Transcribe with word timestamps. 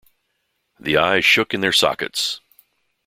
The 0.79 0.97
eyes 0.97 1.23
shook 1.23 1.53
in 1.53 1.61
their 1.61 1.71
sockets. 1.71 2.41